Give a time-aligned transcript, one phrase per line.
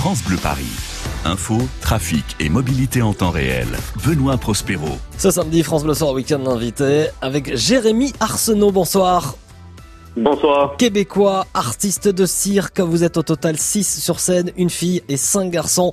[0.00, 0.64] France Bleu Paris.
[1.26, 3.68] Info, trafic et mobilité en temps réel.
[4.06, 4.88] Benoît Prospero.
[5.18, 8.72] Ce samedi, France Bleu Soir Week-end invité avec Jérémy Arsenault.
[8.72, 9.34] Bonsoir.
[10.20, 10.76] Bonsoir.
[10.76, 15.50] Québécois, artiste de cirque, vous êtes au total 6 sur scène, une fille et 5
[15.50, 15.92] garçons.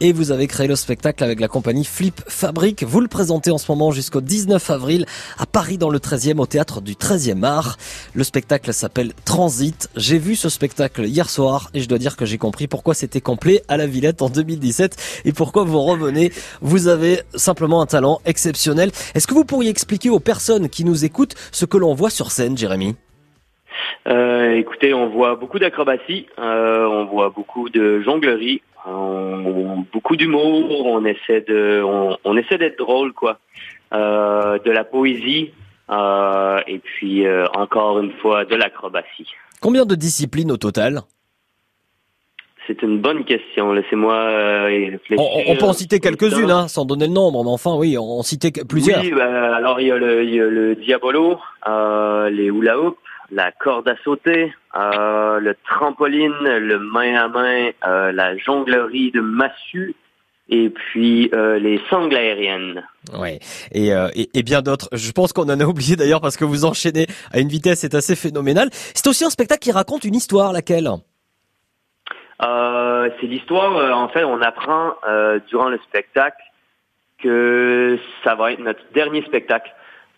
[0.00, 2.82] Et vous avez créé le spectacle avec la compagnie Flip Fabric.
[2.82, 5.06] Vous le présentez en ce moment jusqu'au 19 avril
[5.38, 7.76] à Paris dans le 13e au théâtre du 13e art.
[8.14, 9.88] Le spectacle s'appelle Transit.
[9.94, 13.20] J'ai vu ce spectacle hier soir et je dois dire que j'ai compris pourquoi c'était
[13.20, 16.32] complet à la Villette en 2017 et pourquoi vous revenez.
[16.62, 18.90] Vous avez simplement un talent exceptionnel.
[19.14, 22.32] Est-ce que vous pourriez expliquer aux personnes qui nous écoutent ce que l'on voit sur
[22.32, 22.96] scène, Jérémy?
[24.06, 30.86] Euh, écoutez, on voit beaucoup d'acrobatie, euh, on voit beaucoup de jonglerie, on, beaucoup d'humour,
[30.86, 31.82] on essaie de,
[32.24, 33.38] on, essaie d'être drôle, quoi.
[33.92, 35.52] Euh, de la poésie
[35.90, 37.24] et puis
[37.56, 39.26] encore une fois de l'acrobatie.
[39.62, 41.00] Combien de disciplines au total?
[42.66, 43.72] C'est une bonne question.
[43.72, 45.16] Laissez-moi réfléchir.
[45.48, 48.52] On, peut en citer quelques-unes, hein, sans donner le nombre, mais enfin, oui, on, citait
[48.68, 49.00] plusieurs.
[49.00, 51.38] Oui, bah, alors il y a le, il y a le diabolo,
[52.30, 52.98] les hula hoops,
[53.30, 59.20] la corde à sauter, euh, le trampoline, le main à main, euh, la jonglerie de
[59.20, 59.94] massue
[60.50, 62.82] et puis euh, les sangles aériennes.
[63.18, 63.38] Ouais,
[63.72, 63.90] et,
[64.34, 64.88] et, bien d'autres.
[64.92, 67.94] Je pense qu'on en a oublié d'ailleurs parce que vous enchaînez à une vitesse c'est
[67.94, 68.70] assez phénoménale.
[68.72, 70.88] C'est aussi un spectacle qui raconte une histoire, laquelle?
[73.20, 73.96] C'est l'histoire.
[73.96, 74.94] en fait, on apprend
[75.48, 76.36] durant le spectacle
[77.22, 79.74] que ça va être notre dernier spectacle.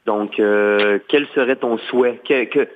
[0.07, 2.21] Donc, quel serait ton souhait?
[2.29, 2.69] Que, que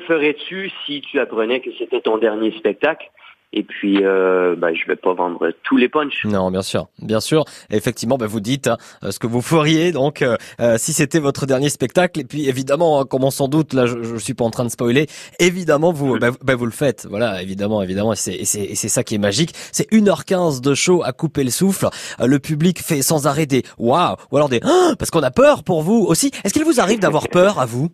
[0.00, 3.10] ferais-tu si tu apprenais que c'était ton dernier spectacle?
[3.54, 6.24] Et puis, euh, bah, je vais pas vendre tous les punchs.
[6.24, 7.44] Non, bien sûr, bien sûr.
[7.70, 8.78] Effectivement, bah, vous dites hein,
[9.10, 12.18] ce que vous feriez donc euh, euh, si c'était votre dernier spectacle.
[12.20, 14.64] Et puis, évidemment, hein, comme on s'en doute, là, je, je suis pas en train
[14.64, 15.06] de spoiler.
[15.38, 17.06] Évidemment, vous, bah, bah, vous le faites.
[17.08, 18.14] Voilà, évidemment, évidemment.
[18.14, 19.52] Et c'est, c'est, ça qui est magique.
[19.70, 21.88] C'est 1h15 de show à couper le souffle.
[22.20, 25.30] Euh, le public fait sans arrêt des waouh ou alors des ah parce qu'on a
[25.30, 26.30] peur pour vous aussi.
[26.44, 27.90] Est-ce qu'il vous arrive d'avoir peur à vous?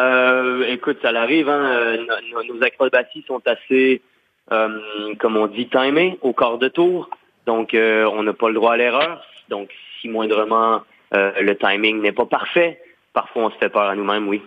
[0.00, 1.48] Euh, écoute, ça l'arrive.
[1.48, 2.06] Hein, euh,
[2.48, 4.02] nos, acrobaties sont assez,
[4.52, 7.10] euh, comme on dit, timées au quart de tour.
[7.46, 9.24] Donc, euh, on n'a pas le droit à l'erreur.
[9.48, 12.80] Donc, si moindrement le timing n'est pas parfait,
[13.12, 14.42] parfois on se fait peur à nous-mêmes, oui.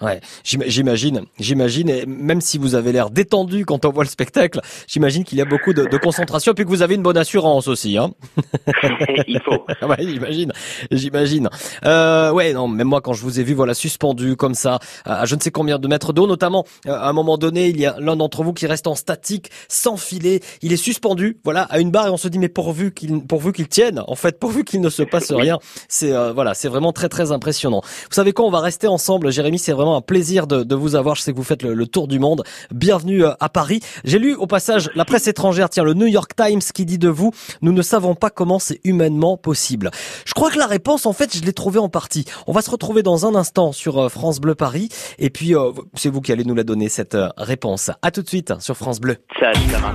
[0.00, 4.60] Ouais, j'imagine, j'imagine, et même si vous avez l'air détendu quand on voit le spectacle,
[4.86, 7.66] j'imagine qu'il y a beaucoup de, de, concentration, puis que vous avez une bonne assurance
[7.66, 8.12] aussi, hein.
[9.26, 9.64] Il faut.
[9.86, 10.52] ouais, j'imagine,
[10.92, 11.48] j'imagine.
[11.84, 15.26] Euh, ouais, non, même moi quand je vous ai vu, voilà, suspendu comme ça, à
[15.26, 17.86] je ne sais combien de mètres d'eau, notamment euh, à un moment donné, il y
[17.86, 21.80] a l'un d'entre vous qui reste en statique, sans filet, il est suspendu, voilà, à
[21.80, 24.62] une barre, et on se dit mais pourvu qu'il, pourvu qu'il tienne, en fait, pourvu
[24.62, 25.58] qu'il ne se passe rien,
[25.88, 27.80] c'est euh, voilà, c'est vraiment très très impressionnant.
[27.82, 31.14] Vous savez quoi, on va rester ensemble, Jérémy, c'est vraiment un plaisir de, vous avoir.
[31.14, 32.44] Je sais que vous faites le, tour du monde.
[32.72, 33.80] Bienvenue euh, à Paris.
[34.04, 37.08] J'ai lu au passage la presse étrangère, tiens, le New York Times qui dit de
[37.08, 37.32] vous,
[37.62, 39.90] nous ne savons pas comment c'est humainement possible.
[40.24, 42.24] Je crois que la réponse, en fait, je l'ai trouvée en partie.
[42.46, 44.88] On va se retrouver dans un instant sur euh, France Bleu Paris.
[45.18, 47.90] Et puis, euh, c'est vous qui allez nous la donner, cette réponse.
[48.02, 49.16] À tout de suite sur France Bleu.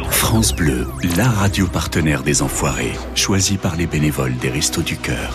[0.10, 0.88] France Bleu,
[1.18, 5.34] la radio partenaire des Enfoirés, choisie par les bénévoles des Restos du Cœur.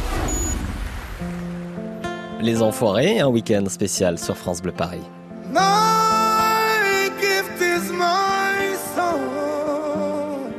[2.41, 5.03] Les Enfoirés, un week-end spécial sur France Bleu Paris.
[5.51, 10.53] My gift is my song.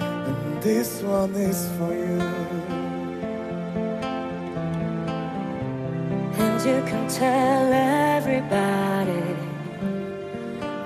[0.00, 2.20] And this one is for you.
[6.38, 9.34] And you can tell everybody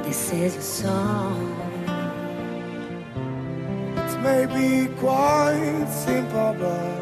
[0.04, 1.48] this is your song.
[3.96, 7.01] It may be quite simple, but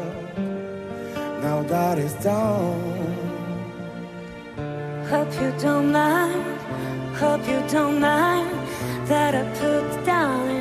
[1.41, 3.01] now that it's done.
[5.09, 6.59] Hope you don't mind,
[7.15, 8.49] hope you don't mind
[9.07, 10.60] that I put down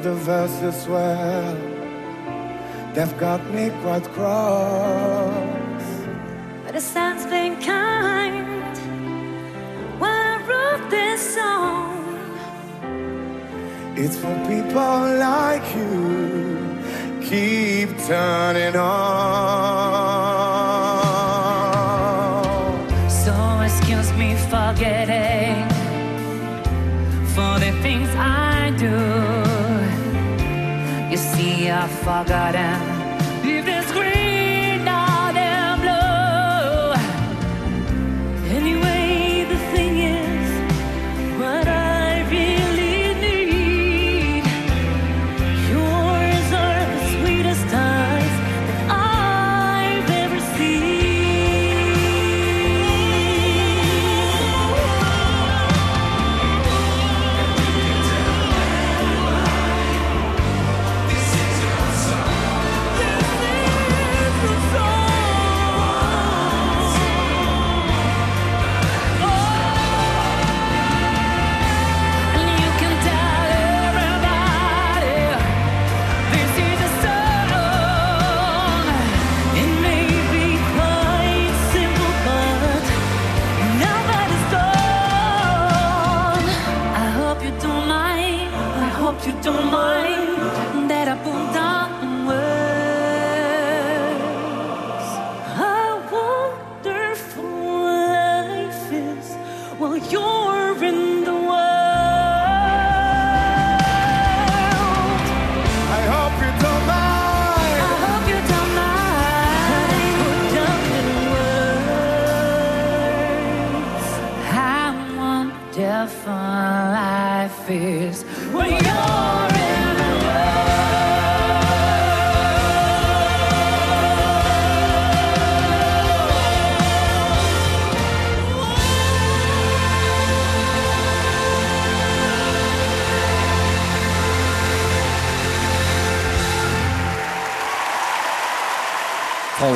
[0.00, 1.56] of the verses, well,
[2.94, 5.84] they've got me quite cross.
[6.64, 8.78] But the sun's been kind
[10.00, 11.98] when I wrote this song.
[13.96, 16.78] It's for people like you.
[17.20, 18.90] Keep turning on.
[23.10, 25.68] So excuse me for getting
[27.34, 29.39] for the things I do.
[31.20, 32.78] se afogará.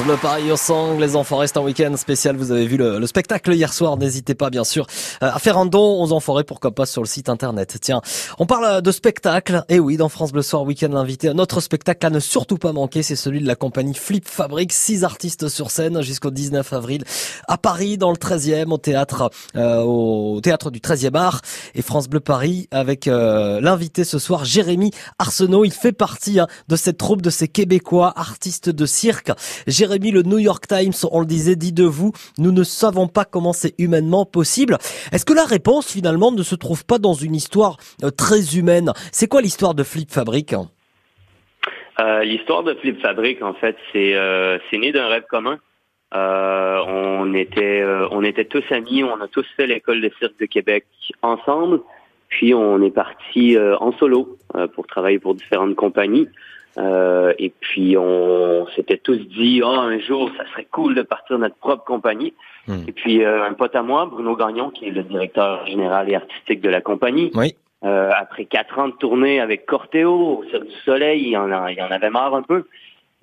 [0.05, 2.37] France Bleu Paris au sang, les enfoirés, en week-end spécial.
[2.37, 3.97] Vous avez vu le, le spectacle hier soir.
[3.97, 4.87] N'hésitez pas, bien sûr,
[5.23, 7.79] euh, à faire un don aux enfoirés, pourquoi pas sur le site internet.
[7.81, 8.03] Tiens,
[8.39, 9.65] on parle de spectacle.
[9.71, 12.75] Et oui, dans France Bleu Soir Week-end, l'invité, un autre spectacle à ne surtout pas
[12.75, 14.75] manquer, c'est celui de la compagnie Flip Fabric.
[14.75, 17.05] Six artistes sur scène jusqu'au 19 avril
[17.49, 21.41] à Paris, dans le 13e, au théâtre, euh, au théâtre du 13e art.
[21.75, 25.65] Et France Bleu Paris avec euh, l'invité ce soir, Jérémy Arsenault.
[25.65, 29.33] Il fait partie hein, de cette troupe de ces Québécois artistes de cirque.
[29.99, 33.53] Le New York Times, on le disait, dit de vous, nous ne savons pas comment
[33.53, 34.79] c'est humainement possible.
[35.13, 38.93] Est-ce que la réponse finalement ne se trouve pas dans une histoire euh, très humaine?
[39.13, 40.55] C'est quoi l'histoire de Flip Fabric?
[42.01, 45.59] Euh, L'histoire de Flip Fabric, en fait, c'est euh, né d'un rêve commun.
[46.15, 50.47] Euh, on était on était tous amis, on a tous fait l'école de cirque de
[50.47, 50.87] Québec
[51.23, 51.81] ensemble.
[52.29, 54.39] Puis on est parti en solo
[54.75, 56.29] pour travailler pour différentes compagnies.
[56.79, 61.39] Euh, et puis on s'était tous dit, oh, un jour, ça serait cool de partir
[61.39, 62.35] notre propre compagnie.
[62.67, 62.83] Hmm.
[62.89, 66.15] Et puis euh, un pote à moi, Bruno Gagnon, qui est le directeur général et
[66.17, 67.55] artistique de la compagnie, Oui.
[67.85, 71.71] euh, après quatre ans de tournée avec Corteo, au Cirque du Soleil, il en, a-
[71.71, 72.65] il en avait marre un peu.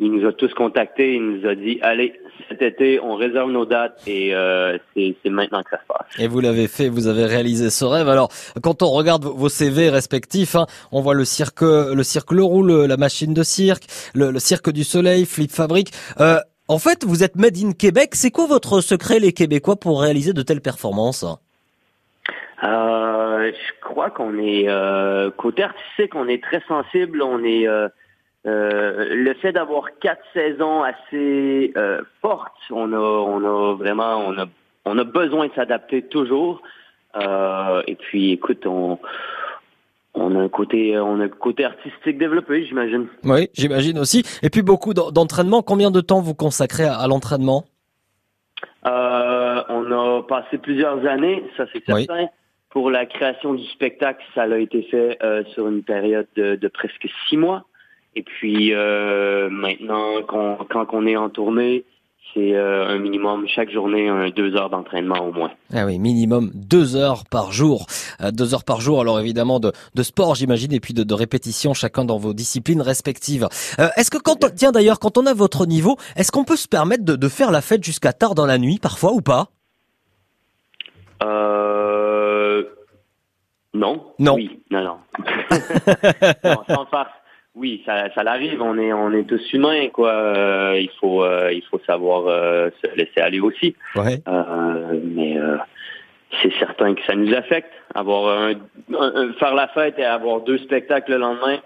[0.03, 2.19] Il nous a tous contactés, il nous a dit, allez,
[2.49, 6.07] cet été, on réserve nos dates et euh, c'est maintenant que ça se passe.
[6.17, 8.09] Et vous l'avez fait, vous avez réalisé ce rêve.
[8.09, 8.29] Alors,
[8.63, 12.85] quand on regarde vos CV respectifs, hein, on voit le cirque, le cirque Le Roule,
[12.85, 13.83] la machine de cirque,
[14.15, 15.91] le, le cirque du Soleil, Flip Fabric.
[16.19, 18.15] Euh, en fait, vous êtes made in Québec.
[18.15, 21.25] C'est quoi votre secret, les Québécois, pour réaliser de telles performances?
[22.63, 27.21] Euh, je crois qu'on est euh, côté artistique, on est très sensible.
[27.21, 27.67] On est
[28.47, 32.51] euh, le fait d'avoir quatre saisons assez euh, fortes.
[32.69, 34.45] On a, on a vraiment, on a,
[34.85, 36.61] on a besoin de s'adapter toujours.
[37.15, 38.97] Euh, et puis, écoute, on,
[40.13, 43.07] on a un côté, on a un côté artistique développé, j'imagine.
[43.23, 44.23] Oui, j'imagine aussi.
[44.41, 45.61] Et puis beaucoup d'en- d'entraînement.
[45.61, 47.65] Combien de temps vous consacrez à, à l'entraînement?
[48.87, 52.05] Euh, on a passé plusieurs années, ça c'est Oui.
[52.07, 52.27] certain.
[52.71, 55.19] Pour la création du spectacle, ça a été fait
[55.53, 57.65] sur une période de, de presque six mois.
[58.15, 61.85] Et puis euh, maintenant, qu'on- quand on est en tournée,
[62.33, 65.51] c'est euh, un minimum chaque journée, un deux heures d'entraînement au moins.
[65.73, 67.85] Ah oui, minimum deux heures par jour.
[68.21, 71.13] Euh, deux heures par jour, alors évidemment de, de sport, j'imagine, et puis de, de
[71.13, 73.47] répétition, chacun dans vos disciplines respectives.
[73.79, 76.55] Euh, est-ce que quand on, tiens d'ailleurs, quand on a votre niveau, est-ce qu'on peut
[76.55, 79.47] se permettre de, de faire la fête jusqu'à tard dans la nuit, parfois ou pas?
[81.23, 82.63] Euh,
[83.73, 84.05] non.
[84.19, 84.35] Non.
[84.35, 84.97] Oui, non, non.
[86.43, 87.11] non, sans farce.
[87.55, 88.61] Oui, ça, ça l'arrive.
[88.61, 90.09] On est, on est tous humains, quoi.
[90.11, 93.75] Euh, il faut, euh, il faut savoir euh, se laisser aller aussi.
[93.95, 94.21] Ouais.
[94.27, 95.57] Euh, mais euh,
[96.41, 97.71] c'est certain que ça nous affecte.
[97.93, 98.51] Avoir un,
[98.97, 101.57] un- un- faire la fête et avoir deux spectacles le lendemain,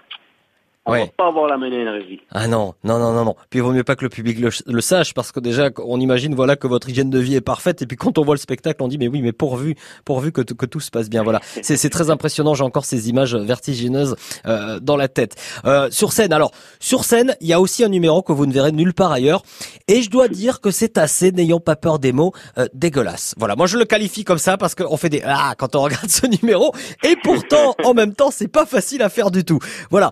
[0.85, 1.05] on Ouais.
[1.05, 2.21] va pas avoir la même énergie.
[2.31, 3.35] Ah non, non, non, non, non.
[3.49, 5.99] Puis il vaut mieux pas que le public le, le sache, parce que déjà, on
[5.99, 8.39] imagine, voilà, que votre hygiène de vie est parfaite, et puis quand on voit le
[8.39, 9.75] spectacle, on dit, mais oui, mais pourvu,
[10.05, 11.23] pourvu que, que tout se passe bien.
[11.23, 11.41] Voilà.
[11.61, 12.53] C'est, c'est très impressionnant.
[12.53, 14.15] J'ai encore ces images vertigineuses
[14.45, 15.35] euh, dans la tête.
[15.65, 18.51] Euh, sur scène, alors, sur scène, il y a aussi un numéro que vous ne
[18.53, 19.41] verrez nulle part ailleurs,
[19.87, 23.33] et je dois dire que c'est assez, n'ayant pas peur des mots, euh, dégueulasse.
[23.37, 23.55] Voilà.
[23.55, 26.27] Moi, je le qualifie comme ça parce qu'on fait des ah quand on regarde ce
[26.27, 26.71] numéro,
[27.03, 29.59] et pourtant, en même temps, c'est pas facile à faire du tout.
[29.89, 30.11] Voilà.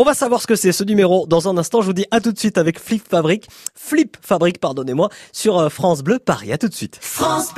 [0.00, 1.82] Euh, on va savoir ce que c'est ce numéro dans un instant.
[1.82, 5.68] Je vous dis à tout de suite avec Flip Fabric, Flip Fabric, pardonnez-moi, sur euh,
[5.68, 6.52] France Bleu Paris.
[6.52, 6.98] À tout de suite.
[7.00, 7.52] France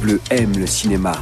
[0.00, 1.12] Bleu aime le cinéma.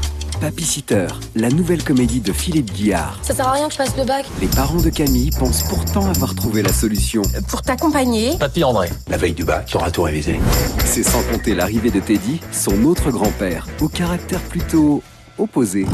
[0.40, 1.06] Papy Sitter,
[1.36, 3.18] la nouvelle comédie de Philippe Guillard.
[3.22, 4.26] Ça sert à rien que je fasse le bac.
[4.40, 7.22] Les parents de Camille pensent pourtant avoir trouvé la solution.
[7.48, 8.90] Pour t'accompagner, Papy André.
[9.08, 10.40] La veille du bac, tu auras tout révisé.
[10.84, 15.02] C'est sans compter l'arrivée de Teddy, son autre grand-père, au caractère plutôt
[15.38, 15.86] opposé.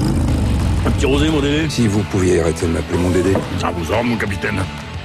[0.87, 3.35] Un petit rosé, mon Dédé Si vous pouviez arrêter de m'appeler mon Dédé.
[3.59, 4.61] Ça vous ordre, mon capitaine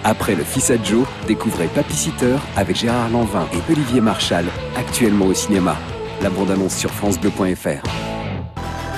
[0.05, 4.45] Après le fils à Joe, découvrez Papy Sitter avec Gérard Lanvin et Olivier Marchal,
[4.77, 5.75] actuellement au cinéma.
[6.21, 7.83] La bande-annonce sur francebleu.fr.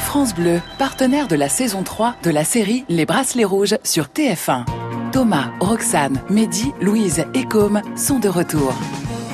[0.06, 4.66] France Bleu, partenaire de la saison 3 de la série Les Bracelets Rouges sur TF1.
[5.12, 8.74] Thomas, Roxane, Mehdi, Louise et Com sont de retour.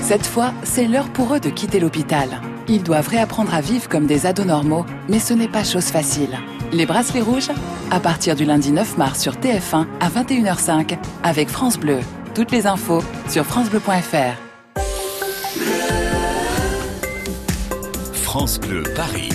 [0.02, 2.30] Cette fois, c'est l'heure pour eux de quitter l'hôpital.
[2.70, 6.38] Ils doivent réapprendre à vivre comme des ados normaux, mais ce n'est pas chose facile.
[6.74, 7.52] Les Bracelets Rouges,
[7.92, 12.00] à partir du lundi 9 mars sur TF1 à 21h05 avec France Bleu.
[12.34, 14.80] Toutes les infos sur francebleu.fr.
[18.14, 19.30] France Bleu Paris.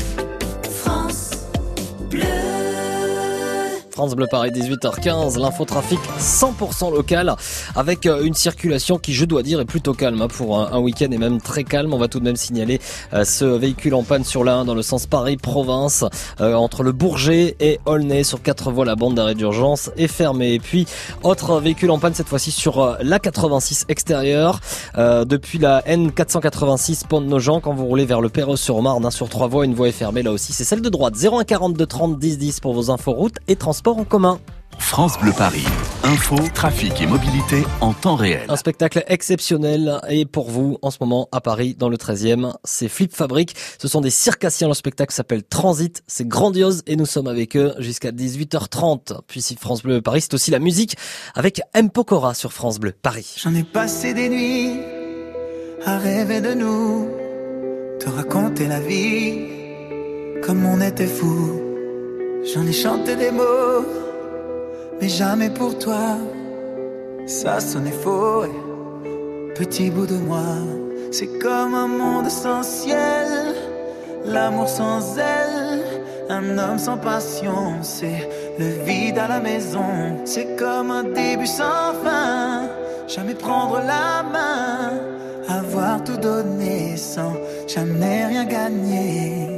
[3.98, 7.34] France Bleu Paris 18h15, l'infotrafic 100% local
[7.74, 11.10] avec euh, une circulation qui je dois dire est plutôt calme hein, pour un, week-end
[11.10, 11.92] et même très calme.
[11.92, 12.80] On va tout de même signaler
[13.12, 16.04] euh, ce véhicule en panne sur la 1 dans le sens Paris-Province
[16.40, 20.52] euh, entre le Bourget et Aulnay sur quatre voies la bande d'arrêt d'urgence est fermée.
[20.52, 20.86] Et puis
[21.24, 24.60] autre véhicule en panne cette fois-ci sur la 86 extérieure
[24.96, 29.48] depuis la N486 Pont de Nogent quand vous roulez vers le Perreux-sur-Marne hein, sur trois
[29.48, 32.38] voies une voie est fermée là aussi c'est celle de droite 01 42 30 10
[32.38, 34.38] 10 pour vos infos routes et transports en commun.
[34.78, 35.64] France Bleu Paris.
[36.04, 38.46] Info, trafic et mobilité en temps réel.
[38.48, 42.88] Un spectacle exceptionnel et pour vous en ce moment à Paris dans le 13e, c'est
[42.88, 43.54] Flip Fabric.
[43.78, 44.68] Ce sont des circassiens.
[44.68, 46.02] Le spectacle s'appelle Transit.
[46.06, 49.20] C'est grandiose et nous sommes avec eux jusqu'à 18h30.
[49.26, 50.96] Puis si France Bleu Paris, c'est aussi la musique
[51.34, 51.90] avec M.
[51.90, 53.34] Pokora sur France Bleu Paris.
[53.42, 54.80] J'en ai passé des nuits
[55.84, 57.08] à rêver de nous,
[58.00, 59.58] te raconter la vie
[60.42, 61.67] comme on était fou.
[62.54, 63.84] J'en ai chanté des mots,
[64.98, 66.16] mais jamais pour toi.
[67.26, 68.44] Ça sonnait faux,
[69.54, 70.54] petit bout de moi.
[71.10, 73.54] C'est comme un monde sans ciel,
[74.24, 75.82] l'amour sans elle,
[76.30, 77.82] un homme sans passion.
[77.82, 78.26] C'est
[78.58, 82.66] le vide à la maison, c'est comme un début sans fin.
[83.08, 85.00] Jamais prendre la main,
[85.50, 87.34] avoir tout donné sans
[87.66, 89.57] jamais rien gagner.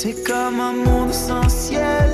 [0.00, 2.12] C'est comme un monde sans ciel,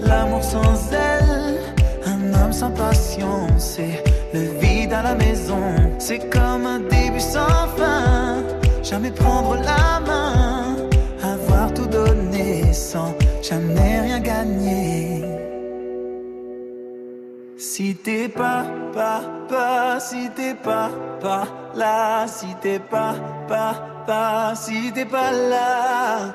[0.00, 1.60] l'amour sans elle,
[2.04, 4.02] un homme sans passion, c'est
[4.34, 5.62] le vide à la maison.
[6.00, 8.42] C'est comme un début sans fin,
[8.82, 10.76] jamais prendre la main,
[11.22, 15.24] avoir tout donné sans jamais rien gagné.
[17.56, 23.14] Si t'es pas, pas, pas, si t'es pas, pas là, si t'es pas,
[23.46, 23.74] pas,
[24.08, 26.34] pas, si t'es pas là,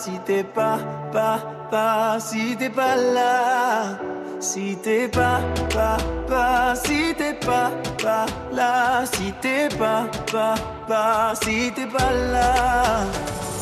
[0.00, 0.78] si t'es pas,
[1.12, 1.40] pas,
[1.70, 3.98] pas, si t'es pas là,
[4.40, 5.40] si t'es pas,
[5.74, 7.70] pas, pas, si t'es pas,
[8.02, 10.54] pas là, si t'es pas, pas,
[10.88, 13.04] pas, si t'es pas là.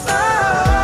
[0.07, 0.77] Oh,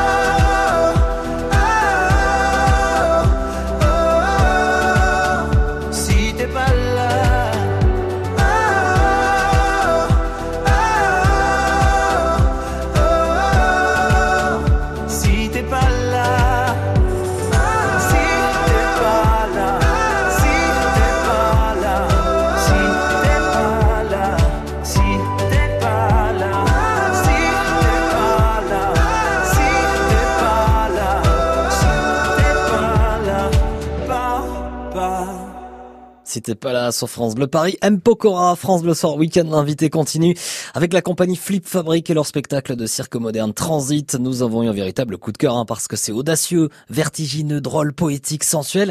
[36.44, 37.78] t'es pas là sur France Bleu Paris.
[37.80, 38.00] M.
[38.00, 40.36] Pokora, France Bleu Soir Week-end, l'invité continue
[40.74, 44.16] avec la compagnie Flip Fabric et leur spectacle de cirque moderne Transit.
[44.16, 47.92] Nous avons eu un véritable coup de cœur hein, parce que c'est audacieux, vertigineux, drôle,
[47.92, 48.90] poétique, sensuel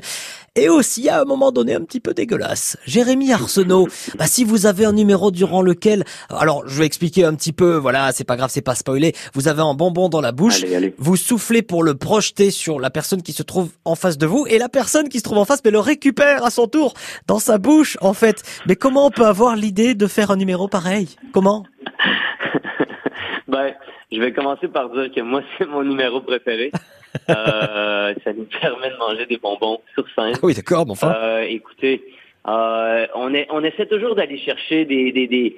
[0.56, 2.78] et aussi à un moment donné un petit peu dégueulasse.
[2.86, 3.88] Jérémy Arsenault,
[4.18, 7.76] bah, si vous avez un numéro durant lequel, alors je vais expliquer un petit peu,
[7.76, 10.76] voilà, c'est pas grave, c'est pas spoilé, vous avez un bonbon dans la bouche, Allez,
[10.76, 10.96] allez.
[10.98, 14.46] vous soufflez pour le projeter sur la personne qui se trouve en face de vous
[14.48, 16.94] et la personne qui se trouve en face mais le récupère à son tour
[17.28, 18.44] dans sa bouche en fait.
[18.68, 21.10] Mais comment on peut avoir l'idée de faire un numéro pareil?
[21.34, 21.66] Comment?
[23.48, 23.74] Ben,
[24.12, 26.72] je vais commencer par dire que moi, c'est mon numéro préféré.
[27.30, 30.34] Euh, ça nous permet de manger des bonbons sur scène.
[30.42, 31.14] Oui, d'accord, mais enfin.
[31.16, 32.04] Euh, écoutez,
[32.48, 35.56] euh, on, est, on essaie toujours d'aller chercher des, des, des,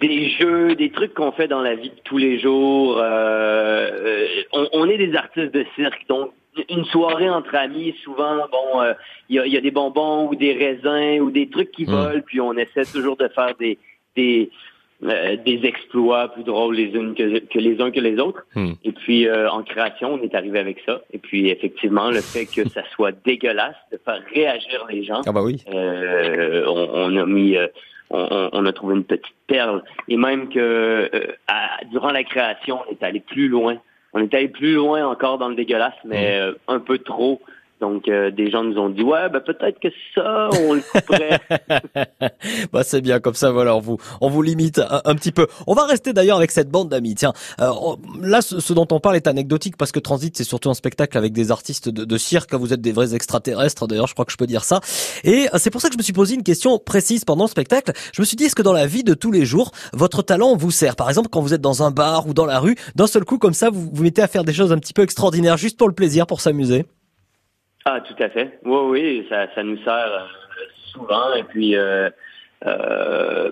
[0.00, 2.96] des jeux, des trucs qu'on fait dans la vie de tous les jours.
[2.98, 3.02] Euh,
[3.90, 6.30] euh, on, on est des artistes de cirque, donc
[6.70, 8.92] une soirée entre amis, souvent, bon, euh,
[9.28, 11.90] il y, a, y a des bonbons ou des raisins ou des trucs qui Mm.
[11.90, 13.78] volent, puis on essaie toujours de faire des
[14.14, 14.50] des
[15.04, 18.44] euh, des exploits plus drôles les unes que, que les uns que les autres.
[18.54, 18.72] Hmm.
[18.84, 21.00] Et puis euh, en création, on est arrivé avec ça.
[21.12, 25.32] Et puis effectivement, le fait que ça soit dégueulasse, de faire réagir les gens, Ah
[25.32, 25.62] bah oui.
[25.74, 27.66] euh, on, on a mis, euh,
[28.10, 29.82] on, on- a trouvé une petite perle.
[30.08, 31.08] Et même que euh,
[31.48, 33.76] à- durant la création, on est allé plus loin.
[34.14, 37.40] On est allé plus loin encore dans le dégueulasse, mais euh, un peu trop.
[37.82, 41.40] Donc euh, des gens nous ont dit ouais, ben peut-être que ça, on le couperait.
[42.72, 45.48] bah c'est bien comme ça voilà on vous on vous limite un, petit peu.
[45.66, 47.16] On va rester d'ailleurs avec cette bande d'amis.
[47.16, 47.72] Tiens, euh,
[48.22, 51.18] là ce, ce dont on parle est anecdotique parce que Transit c'est surtout un spectacle
[51.18, 52.54] avec des artistes de, de cirque.
[52.54, 54.78] Vous êtes des vrais extraterrestres d'ailleurs, je crois que je peux dire ça.
[55.24, 57.50] Et euh, c'est pour ça que je me suis posé une question précise pendant le
[57.50, 57.92] spectacle.
[58.14, 60.54] Je me suis dit est-ce que dans la vie de tous les jours votre talent
[60.54, 60.94] vous sert?
[60.94, 63.38] Par exemple quand vous êtes dans un bar ou dans la rue, d'un seul coup
[63.38, 65.88] comme ça vous vous mettez à faire des choses un petit peu extraordinaires juste pour
[65.88, 66.86] le plaisir, pour s'amuser.
[67.84, 68.58] Ah, tout à fait.
[68.64, 70.26] Oui, oui, ça, ça nous sert euh,
[70.92, 71.34] souvent.
[71.34, 72.10] Et puis, euh,
[72.66, 73.50] euh,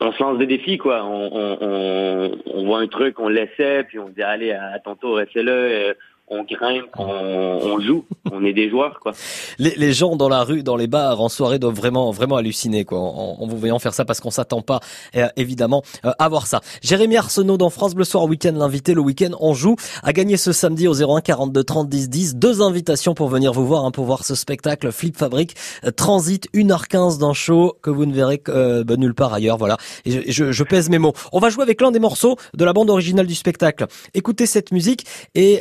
[0.00, 1.04] on se lance des défis, quoi.
[1.04, 4.78] On, on, on, on voit un truc, on l'essaie, puis on se dit, allez, à
[4.78, 5.96] ton tour, essaie-le.
[6.28, 8.04] On grimpe, on, on joue.
[8.30, 9.12] On est des joueurs, quoi.
[9.58, 12.84] les, les gens dans la rue, dans les bars, en soirée doivent vraiment, vraiment halluciner
[12.86, 14.80] quoi, en, en vous voyant faire ça parce qu'on s'attend pas
[15.16, 16.60] euh, évidemment euh, à voir ça.
[16.80, 20.52] Jérémy Arsenault dans France Bleu Soir Week-end, l'invité le week-end on joue à gagner ce
[20.52, 22.36] samedi au 01 42 30 10 10.
[22.36, 25.54] Deux invitations pour venir vous voir, hein, pour voir ce spectacle Flip Fabric
[25.84, 29.58] euh, Transit 1h15 d'un show que vous ne verrez que, euh, bah, nulle part ailleurs.
[29.58, 29.76] Voilà.
[30.06, 31.12] Et je, je, je pèse mes mots.
[31.32, 33.86] On va jouer avec l'un des morceaux de la bande originale du spectacle.
[34.14, 35.04] Écoutez cette musique
[35.34, 35.60] et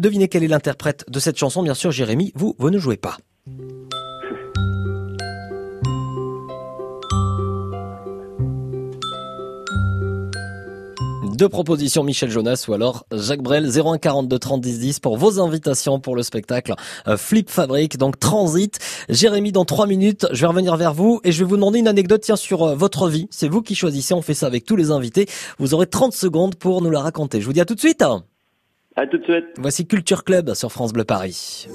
[0.00, 1.62] devinez quel est l'interprète de cette chanson.
[1.62, 3.18] Bien sûr, Jérémy, vous, vous ne jouez pas.
[11.38, 15.38] Deux propositions, Michel Jonas ou alors Jacques Brel, 01 42 30 10 10 pour vos
[15.38, 16.74] invitations pour le spectacle
[17.06, 18.76] euh, Flip Fabric, donc Transit.
[19.08, 21.86] Jérémy, dans trois minutes, je vais revenir vers vous et je vais vous demander une
[21.86, 23.28] anecdote sur euh, votre vie.
[23.30, 25.28] C'est vous qui choisissez, on fait ça avec tous les invités.
[25.60, 27.40] Vous aurez 30 secondes pour nous la raconter.
[27.40, 28.02] Je vous dis à tout de suite.
[29.06, 29.46] Tout de suite.
[29.58, 31.68] Voici Culture Club sur France Bleu Paris.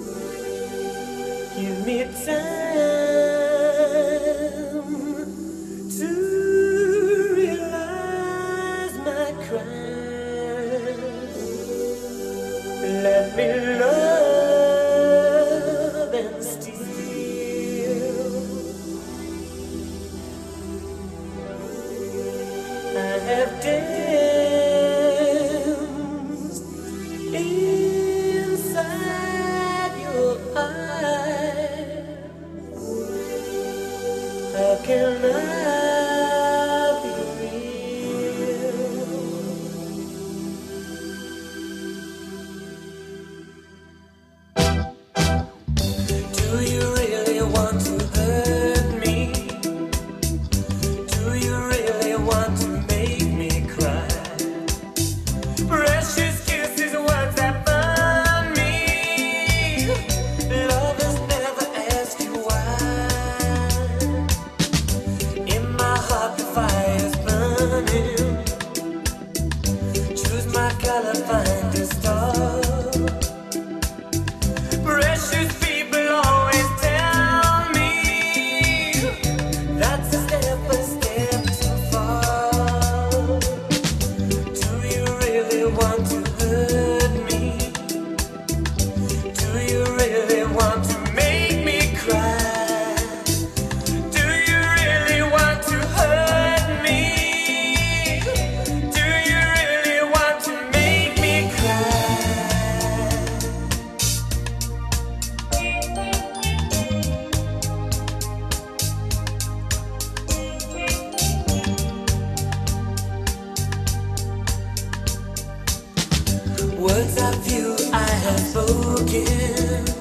[117.03, 119.92] words of you I have spoken.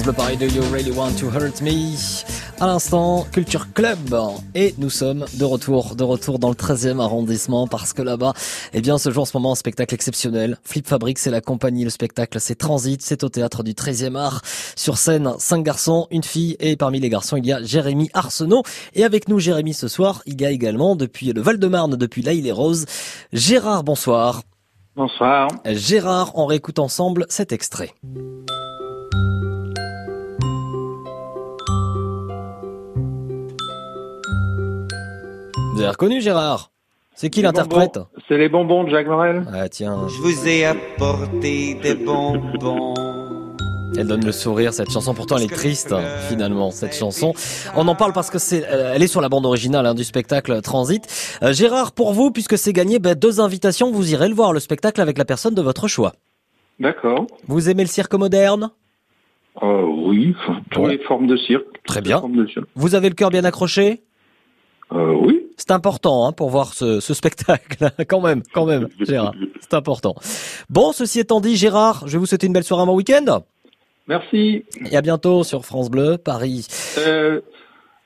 [0.00, 1.94] France Bleu Paris de You Really Want to Hurt Me.
[2.58, 3.98] À l'instant, Culture Club.
[4.54, 8.32] Et nous sommes de retour, de retour dans le 13e arrondissement parce que là-bas,
[8.72, 10.56] eh bien, ce jour, en ce moment, un spectacle exceptionnel.
[10.64, 14.40] Flip Fabric, c'est la compagnie, le spectacle, c'est Transit, c'est au théâtre du 13e art.
[14.74, 18.62] Sur scène, cinq garçons, une fille et parmi les garçons, il y a Jérémy Arsenault.
[18.94, 22.44] Et avec nous, Jérémy, ce soir, il y a également, depuis le Val-de-Marne, depuis l'Aïle
[22.44, 22.86] les Roses,
[23.34, 24.42] Gérard, bonsoir.
[24.96, 25.48] Bonsoir.
[25.66, 27.92] Gérard, on réécoute ensemble cet extrait.
[35.80, 36.72] Vous avez reconnu Gérard?
[37.14, 37.98] C'est qui l'interprète?
[38.28, 39.46] C'est les bonbons de Jacques Morel.
[39.50, 40.08] Ah tiens.
[40.08, 42.92] Je vous ai apporté des bonbons.
[43.96, 45.14] Elle donne le sourire, cette chanson.
[45.14, 47.32] Pourtant, elle est triste, hein, finalement, cette chanson.
[47.76, 50.04] On en parle parce que c'est, euh, elle est sur la bande originale hein, du
[50.04, 51.38] spectacle Transit.
[51.42, 54.60] Euh, Gérard, pour vous, puisque c'est gagné, ben, deux invitations, vous irez le voir, le
[54.60, 56.12] spectacle avec la personne de votre choix.
[56.78, 57.26] D'accord.
[57.46, 58.68] Vous aimez le cirque moderne?
[59.62, 60.36] Euh, oui,
[60.72, 61.64] toutes les formes de cirque.
[61.86, 62.20] Très bien.
[62.20, 62.66] Formes de cirque.
[62.74, 64.02] Vous avez le cœur bien accroché?
[64.92, 65.39] Euh, oui.
[65.60, 69.34] C'est important hein, pour voir ce, ce spectacle, quand même, quand même, Gérard.
[69.60, 70.14] C'est important.
[70.70, 73.42] Bon, ceci étant dit, Gérard, je vais vous souhaiter une belle soirée, un bon week-end.
[74.08, 74.64] Merci.
[74.90, 76.66] Et à bientôt sur France Bleu, Paris.
[76.98, 77.40] Euh,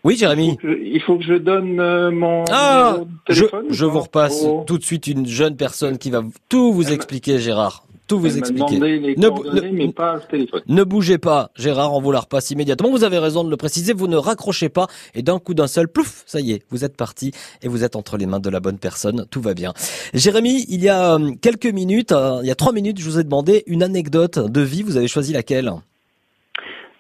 [0.02, 0.58] Oui, Jérémy.
[0.64, 2.96] je- il faut que je donne euh, mon Ah,
[3.28, 3.66] je, téléphone.
[3.70, 4.64] je ou vous pas repasse Oh.
[4.66, 7.84] tout de suite une jeune personne qui va tout vous expliquer, Gérard.
[8.06, 8.74] Tout vous Elle m'a expliquer.
[8.76, 10.60] demandé les Ne, bou- coordonnées, ne- mais pas le téléphone.
[10.68, 12.90] ne bougez pas, Gérard, on vous la repasse immédiatement.
[12.90, 15.88] Vous avez raison de le préciser, vous ne raccrochez pas et d'un coup d'un seul,
[15.88, 18.60] plouf, ça y est, vous êtes parti et vous êtes entre les mains de la
[18.60, 19.72] bonne personne, tout va bien.
[20.12, 23.18] Jérémy, il y a euh, quelques minutes, euh, il y a trois minutes, je vous
[23.18, 25.72] ai demandé une anecdote de vie, vous avez choisi laquelle?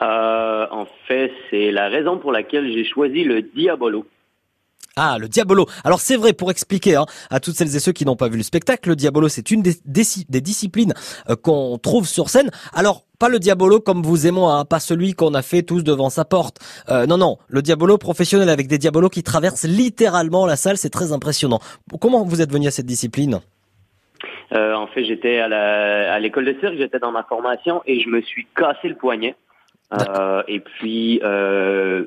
[0.02, 4.06] Euh, en fait, c'est la raison pour laquelle j'ai choisi le Diabolo.
[4.96, 5.66] Ah, le Diabolo.
[5.82, 8.36] Alors c'est vrai, pour expliquer hein, à toutes celles et ceux qui n'ont pas vu
[8.36, 10.94] le spectacle, le Diabolo, c'est une des, des, des disciplines
[11.28, 12.50] euh, qu'on trouve sur scène.
[12.72, 15.82] Alors, pas le Diabolo comme vous et moi, hein, pas celui qu'on a fait tous
[15.82, 16.58] devant sa porte.
[16.90, 20.90] Euh, non, non, le Diabolo professionnel avec des Diabolos qui traversent littéralement la salle, c'est
[20.90, 21.58] très impressionnant.
[22.00, 23.40] Comment vous êtes venu à cette discipline?
[24.52, 28.20] Euh, en fait, j'étais à l'école de cirque, j'étais dans ma formation et je me
[28.20, 29.34] suis cassé le poignet.
[29.92, 32.04] Euh, et puis, euh,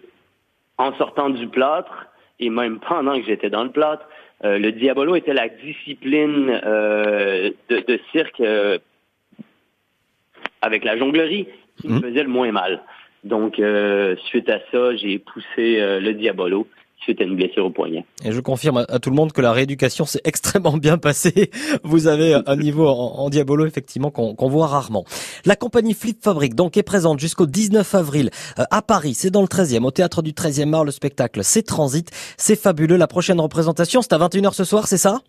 [0.77, 2.06] en sortant du plâtre,
[2.39, 4.07] et même pendant que j'étais dans le plâtre,
[4.43, 8.77] euh, le diabolo était la discipline euh, de, de cirque euh,
[10.61, 11.47] avec la jonglerie
[11.79, 12.81] qui me faisait le moins mal.
[13.23, 16.67] Donc, euh, suite à ça, j'ai poussé euh, le diabolo
[17.01, 18.05] suite une blessure au poignet.
[18.23, 21.51] Et je confirme à, tout le monde que la rééducation s'est extrêmement bien passée.
[21.83, 25.05] Vous avez un niveau en, diabolo effectivement qu'on qu'on voit rarement.
[25.45, 28.29] La compagnie Flip Fabric donc est présente jusqu'au 19 avril
[28.59, 29.13] euh, à Paris.
[29.13, 30.85] C'est dans le 13e, au théâtre du 13e art.
[30.85, 32.09] Le spectacle, c'est Transit.
[32.37, 32.97] C'est fabuleux.
[32.97, 35.21] La prochaine représentation, c'est à 21h ce soir, c'est ça?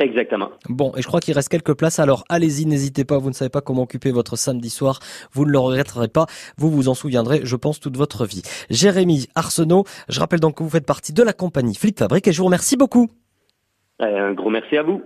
[0.00, 0.50] Exactement.
[0.68, 3.48] Bon, et je crois qu'il reste quelques places, alors allez-y, n'hésitez pas, vous ne savez
[3.48, 4.98] pas comment occuper votre samedi soir,
[5.32, 6.26] vous ne le regretterez pas,
[6.58, 8.42] vous vous en souviendrez, je pense, toute votre vie.
[8.70, 12.32] Jérémy Arsenault, je rappelle donc que vous faites partie de la compagnie Flip Fabric et
[12.32, 13.08] je vous remercie beaucoup.
[14.02, 15.00] Euh, un gros merci à vous.